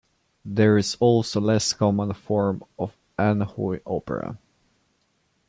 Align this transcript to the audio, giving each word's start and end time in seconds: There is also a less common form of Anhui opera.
There 0.43 0.79
is 0.79 0.97
also 0.99 1.39
a 1.39 1.39
less 1.41 1.73
common 1.73 2.11
form 2.13 2.63
of 2.79 2.97
Anhui 3.19 3.81
opera. 3.85 4.39